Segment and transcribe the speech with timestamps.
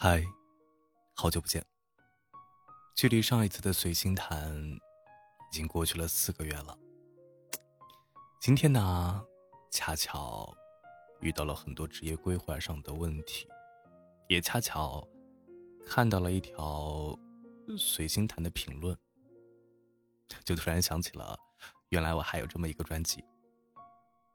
[0.00, 0.24] 嗨，
[1.12, 1.60] 好久不见。
[2.94, 6.78] 距离上一次的随心谈已经过去了四个月了。
[8.40, 9.20] 今天呢，
[9.72, 10.56] 恰巧
[11.20, 13.48] 遇到了很多职业规划上的问题，
[14.28, 15.04] 也恰巧
[15.84, 17.18] 看到了一条
[17.76, 18.96] 随心谈的评论，
[20.44, 21.36] 就突然想起了，
[21.88, 23.24] 原来我还有这么一个专辑。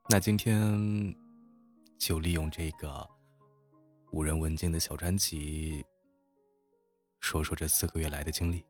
[0.09, 1.15] 那今天
[1.97, 3.09] 就利用这个。
[4.13, 5.83] 无人问津的小专辑，
[7.19, 8.63] 说说这四个月来的经历。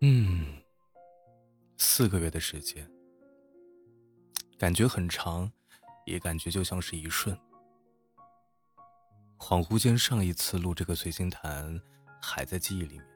[0.00, 0.60] 嗯，
[1.78, 2.90] 四个月的时间，
[4.58, 5.48] 感觉很长，
[6.06, 7.38] 也感觉就像是一瞬。
[9.38, 11.80] 恍惚间，上一次录这个随心谈
[12.20, 13.06] 还在记忆里面，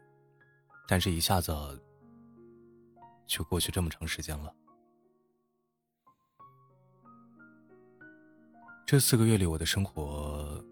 [0.87, 1.53] 但是一下子
[3.27, 4.55] 就过去这么长时间了。
[8.87, 10.63] 这四个月里，我的生活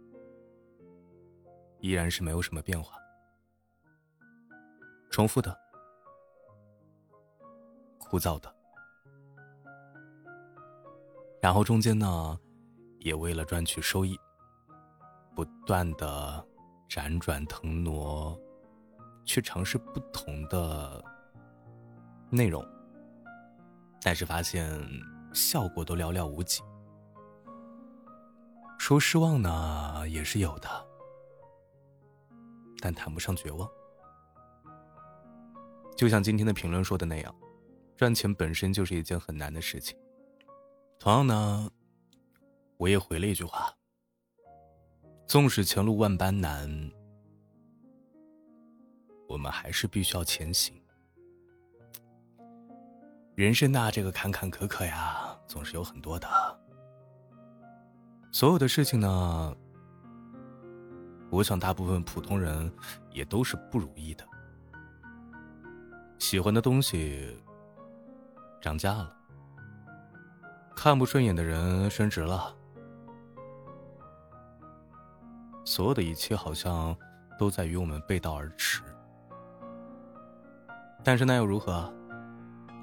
[1.81, 2.99] 依然是没有什么变化，
[5.11, 5.59] 重复的、
[7.99, 8.55] 枯燥的。
[11.41, 12.39] 然后中间呢，
[12.99, 14.17] 也为了赚取收益，
[15.35, 16.47] 不断的
[16.91, 18.39] 辗转腾挪，
[19.25, 21.03] 去尝试不同的
[22.29, 22.63] 内容，
[24.03, 24.71] 但是发现
[25.33, 26.63] 效果都寥寥无几。
[28.83, 30.69] 说失望呢，也是有的，
[32.81, 33.71] 但谈不上绝望。
[35.97, 37.33] 就像今天的评论说的那样，
[37.97, 39.97] 赚钱本身就是一件很难的事情。
[40.99, 41.71] 同样呢，
[42.77, 43.73] 我也回了一句话：
[45.29, 46.91] 纵使前路万般难，
[49.29, 50.75] 我们还是必须要前行。
[53.37, 56.62] 人生呐，这个坎坎坷坷呀，总是有很多的。
[58.35, 59.55] 所有的事情呢，
[61.29, 62.73] 我想大部分普通人
[63.11, 64.25] 也都是不如意的。
[66.19, 67.39] 喜欢的东西
[68.59, 69.15] 涨价了，
[70.75, 72.57] 看不顺眼的人升职了，
[75.63, 76.97] 所有的一切好像
[77.39, 78.83] 都在与我们背道而驰。
[81.05, 81.93] 但是那又如何？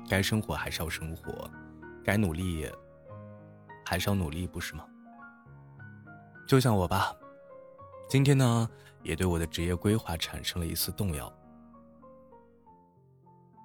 [0.08, 1.50] 该生活还是要生活，
[2.04, 2.70] 该努力
[3.84, 4.86] 还是要努力，不是吗？
[6.50, 7.16] 就像我吧，
[8.10, 8.68] 今天呢，
[9.04, 11.32] 也对我的职业规划产生了一丝动摇。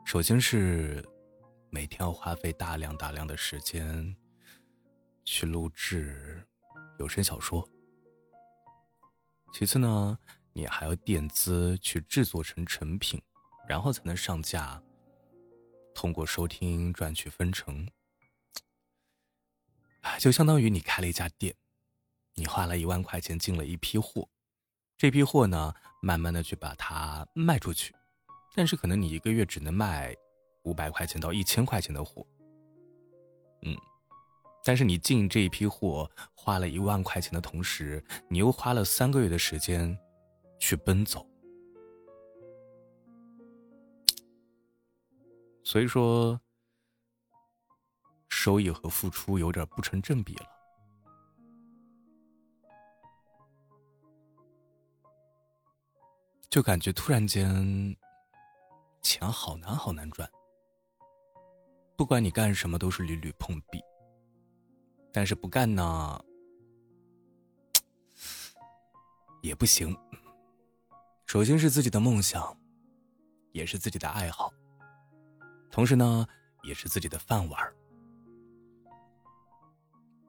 [0.04, 1.02] 首先是
[1.70, 4.14] 每天要花费大量大量的时间
[5.24, 6.46] 去录制
[6.98, 7.66] 有声小说，
[9.54, 10.18] 其次呢，
[10.52, 13.18] 你还要垫资去制作成成品，
[13.66, 14.78] 然后才能上架，
[15.94, 17.88] 通过收听赚取分成。
[20.18, 21.56] 就相当于你开了一家店。
[22.34, 24.28] 你花了一万块钱进了一批货，
[24.98, 25.72] 这批货呢，
[26.02, 27.94] 慢慢的去把它卖出去，
[28.54, 30.14] 但是可能你一个月只能卖
[30.64, 32.26] 五百块钱到一千块钱的货，
[33.62, 33.76] 嗯，
[34.64, 39.96] 但是你进这一批货花了一万块钱的同时，你又花了三个月的时间
[40.58, 41.24] 去奔走，
[45.62, 46.40] 所以说
[48.28, 50.53] 收益和付出有点不成正比了。
[56.54, 57.96] 就感觉突然间，
[59.02, 60.30] 钱好难好难赚。
[61.96, 63.82] 不管你干什么，都是屡屡碰壁。
[65.12, 66.24] 但是不干呢，
[69.42, 69.98] 也不行。
[71.26, 72.56] 首先是自己的梦想，
[73.50, 74.52] 也是自己的爱好，
[75.72, 76.24] 同时呢，
[76.62, 77.74] 也是自己的饭碗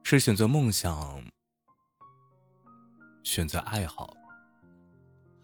[0.02, 1.24] 是选择梦想，
[3.22, 4.12] 选择爱好。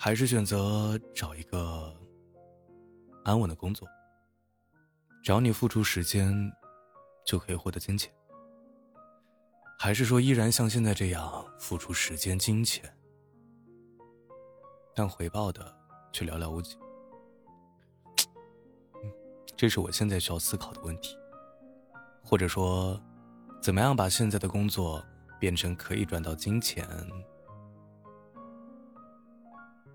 [0.04, 1.96] 还是选择找一个
[3.22, 3.86] 安稳的工作，
[5.22, 6.34] 只要你付出时间，
[7.24, 8.12] 就可以获得金钱。
[9.78, 12.93] 还是说依然像现在这样付出时间、金钱，
[14.93, 15.72] 但回报的
[16.12, 16.76] 却寥寥无几？
[19.56, 21.16] 这是我现在需要思考的问题。
[22.25, 23.00] 或者说，
[23.62, 25.00] 怎么样把现在的工作
[25.38, 26.88] 变成可以赚到金钱？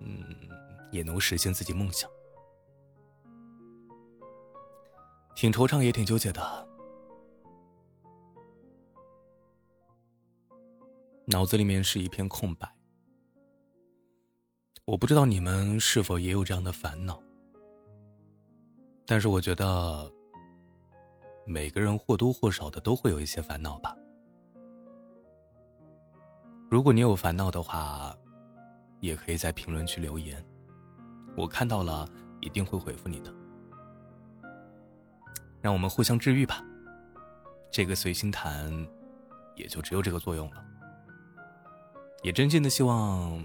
[0.08, 0.24] 嗯，
[0.90, 2.10] 也能实现自己梦想，
[5.36, 6.68] 挺惆怅，也挺纠结的。
[11.26, 12.74] 脑子里面是一片空白，
[14.86, 17.22] 我不知道你们是否也有这样的烦恼，
[19.06, 20.10] 但是我觉得
[21.46, 23.94] 每个人或多或少的都会有一些烦恼吧。
[26.70, 28.18] 如果你有烦恼的话，
[29.00, 30.44] 也可以在评论区留言，
[31.36, 32.08] 我看到了
[32.40, 33.34] 一定会回复你的。
[35.62, 36.64] 让我们互相治愈吧。
[37.70, 38.72] 这个随心谈，
[39.56, 40.64] 也就只有这个作用了。
[42.24, 43.44] 也真心的希望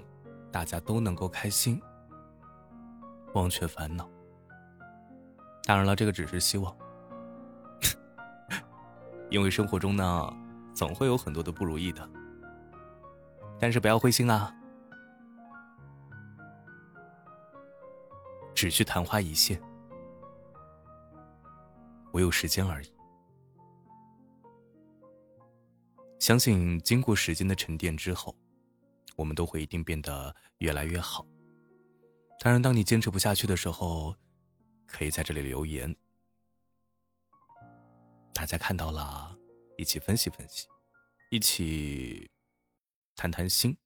[0.51, 1.81] 大家都能够开心，
[3.35, 4.09] 忘却烦恼。
[5.65, 6.75] 当然了，这个只是希望，
[9.29, 10.37] 因为生活中呢，
[10.75, 12.09] 总会有很多的不如意的。
[13.59, 14.55] 但是不要灰心啊，
[18.63, 19.61] 只需昙花一现，
[22.13, 22.95] 我有时间而已。
[26.21, 28.33] 相信经过时间的沉淀之后，
[29.17, 31.27] 我们都会一定变得越来越好。
[32.39, 34.15] 当然，当你坚持不下去的时候，
[34.87, 35.97] 可以在这里留言，
[38.33, 39.37] 大家看到了，
[39.77, 40.69] 一起分析分析，
[41.33, 42.31] 一起。
[43.17, 43.77] 谈谈心。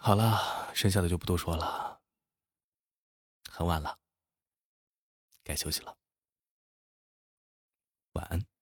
[0.00, 2.00] 好了，剩下的就不多说了。
[3.50, 3.98] 很晚了，
[5.42, 5.98] 该休息了。
[8.12, 8.57] 晚安。